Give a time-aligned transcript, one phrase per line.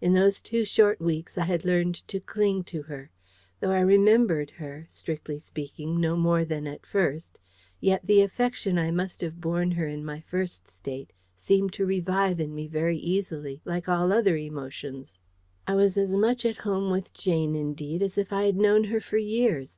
[0.00, 3.10] In those two short weeks I had learned to cling to her.
[3.60, 7.38] Though I remembered her, strictly speaking, no more than at first,
[7.78, 12.40] yet the affection I must have borne her in my First State seemed to revive
[12.40, 15.20] in me very easily, like all other emotions.
[15.66, 19.00] I was as much at home with Jane, indeed, as if I had known her
[19.02, 19.74] for years.